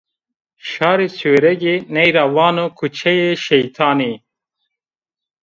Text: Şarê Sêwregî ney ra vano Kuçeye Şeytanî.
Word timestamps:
Şarê 0.69 1.07
Sêwregî 1.17 1.75
ney 1.93 2.09
ra 2.15 2.25
vano 2.35 2.65
Kuçeye 2.77 3.31
Şeytanî. 3.45 4.13